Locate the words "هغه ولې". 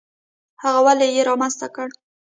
0.63-1.07